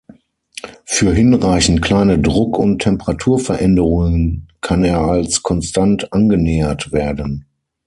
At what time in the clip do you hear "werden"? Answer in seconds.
6.91-7.45